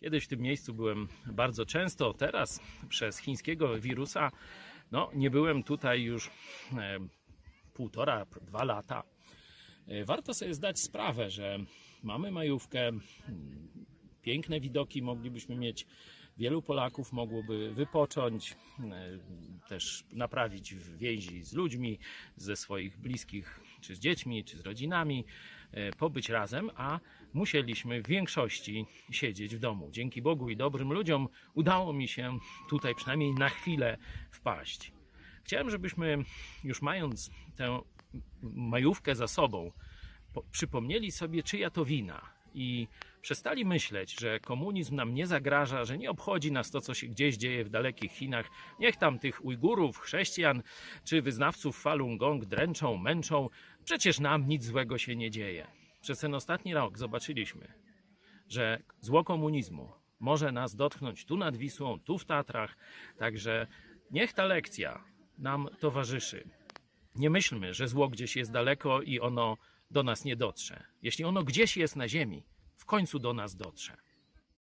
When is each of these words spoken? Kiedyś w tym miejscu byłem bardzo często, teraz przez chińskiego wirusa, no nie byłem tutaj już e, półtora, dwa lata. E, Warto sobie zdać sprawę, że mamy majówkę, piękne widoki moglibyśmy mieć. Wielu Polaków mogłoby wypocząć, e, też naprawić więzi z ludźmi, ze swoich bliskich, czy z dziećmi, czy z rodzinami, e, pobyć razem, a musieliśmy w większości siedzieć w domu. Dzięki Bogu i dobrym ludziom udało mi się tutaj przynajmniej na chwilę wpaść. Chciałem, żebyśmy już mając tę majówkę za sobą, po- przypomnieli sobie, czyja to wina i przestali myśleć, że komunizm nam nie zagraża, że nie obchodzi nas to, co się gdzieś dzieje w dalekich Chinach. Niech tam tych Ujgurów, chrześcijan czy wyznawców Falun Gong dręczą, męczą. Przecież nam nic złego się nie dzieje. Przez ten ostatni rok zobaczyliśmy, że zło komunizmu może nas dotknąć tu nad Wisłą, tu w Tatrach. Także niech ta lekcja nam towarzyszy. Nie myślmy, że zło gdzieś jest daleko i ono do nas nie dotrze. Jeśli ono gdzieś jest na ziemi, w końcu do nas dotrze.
Kiedyś 0.00 0.24
w 0.24 0.28
tym 0.28 0.40
miejscu 0.40 0.74
byłem 0.74 1.08
bardzo 1.26 1.66
często, 1.66 2.14
teraz 2.14 2.60
przez 2.88 3.18
chińskiego 3.18 3.80
wirusa, 3.80 4.30
no 4.92 5.10
nie 5.14 5.30
byłem 5.30 5.62
tutaj 5.62 6.02
już 6.02 6.26
e, 6.26 6.98
półtora, 7.74 8.26
dwa 8.42 8.64
lata. 8.64 9.02
E, 9.86 10.04
Warto 10.04 10.34
sobie 10.34 10.54
zdać 10.54 10.80
sprawę, 10.80 11.30
że 11.30 11.58
mamy 12.02 12.30
majówkę, 12.30 12.92
piękne 14.26 14.60
widoki 14.60 15.02
moglibyśmy 15.02 15.56
mieć. 15.56 15.86
Wielu 16.38 16.62
Polaków 16.62 17.12
mogłoby 17.12 17.74
wypocząć, 17.74 18.52
e, 18.52 19.18
też 19.68 20.04
naprawić 20.12 20.74
więzi 20.74 21.42
z 21.42 21.52
ludźmi, 21.52 21.98
ze 22.36 22.56
swoich 22.56 22.98
bliskich, 22.98 23.60
czy 23.80 23.94
z 23.96 23.98
dziećmi, 23.98 24.44
czy 24.44 24.56
z 24.56 24.60
rodzinami, 24.60 25.24
e, 25.72 25.92
pobyć 25.92 26.28
razem, 26.28 26.70
a 26.76 27.00
musieliśmy 27.32 28.02
w 28.02 28.06
większości 28.06 28.86
siedzieć 29.10 29.56
w 29.56 29.58
domu. 29.58 29.90
Dzięki 29.90 30.22
Bogu 30.22 30.50
i 30.50 30.56
dobrym 30.56 30.92
ludziom 30.92 31.28
udało 31.54 31.92
mi 31.92 32.08
się 32.08 32.38
tutaj 32.68 32.94
przynajmniej 32.94 33.34
na 33.34 33.48
chwilę 33.48 33.98
wpaść. 34.30 34.92
Chciałem, 35.44 35.70
żebyśmy 35.70 36.18
już 36.64 36.82
mając 36.82 37.30
tę 37.56 37.80
majówkę 38.42 39.14
za 39.14 39.28
sobą, 39.28 39.72
po- 40.32 40.42
przypomnieli 40.52 41.10
sobie, 41.10 41.42
czyja 41.42 41.70
to 41.70 41.84
wina 41.84 42.35
i 42.56 42.88
przestali 43.22 43.64
myśleć, 43.64 44.20
że 44.20 44.40
komunizm 44.40 44.96
nam 44.96 45.14
nie 45.14 45.26
zagraża, 45.26 45.84
że 45.84 45.98
nie 45.98 46.10
obchodzi 46.10 46.52
nas 46.52 46.70
to, 46.70 46.80
co 46.80 46.94
się 46.94 47.06
gdzieś 47.06 47.36
dzieje 47.36 47.64
w 47.64 47.68
dalekich 47.68 48.12
Chinach. 48.12 48.50
Niech 48.78 48.96
tam 48.96 49.18
tych 49.18 49.44
Ujgurów, 49.44 49.98
chrześcijan 49.98 50.62
czy 51.04 51.22
wyznawców 51.22 51.82
Falun 51.82 52.16
Gong 52.16 52.44
dręczą, 52.44 52.96
męczą. 52.96 53.48
Przecież 53.84 54.20
nam 54.20 54.48
nic 54.48 54.64
złego 54.64 54.98
się 54.98 55.16
nie 55.16 55.30
dzieje. 55.30 55.66
Przez 56.00 56.18
ten 56.18 56.34
ostatni 56.34 56.74
rok 56.74 56.98
zobaczyliśmy, 56.98 57.72
że 58.48 58.82
zło 59.00 59.24
komunizmu 59.24 59.92
może 60.20 60.52
nas 60.52 60.76
dotknąć 60.76 61.24
tu 61.24 61.36
nad 61.36 61.56
Wisłą, 61.56 62.00
tu 62.00 62.18
w 62.18 62.24
Tatrach. 62.24 62.76
Także 63.18 63.66
niech 64.10 64.32
ta 64.32 64.44
lekcja 64.44 65.04
nam 65.38 65.68
towarzyszy. 65.80 66.48
Nie 67.16 67.30
myślmy, 67.30 67.74
że 67.74 67.88
zło 67.88 68.08
gdzieś 68.08 68.36
jest 68.36 68.52
daleko 68.52 69.02
i 69.02 69.20
ono 69.20 69.56
do 69.90 70.02
nas 70.02 70.24
nie 70.24 70.36
dotrze. 70.36 70.84
Jeśli 71.02 71.24
ono 71.24 71.42
gdzieś 71.42 71.76
jest 71.76 71.96
na 71.96 72.08
ziemi, 72.08 72.46
w 72.76 72.84
końcu 72.84 73.18
do 73.18 73.32
nas 73.32 73.56
dotrze. 73.56 73.96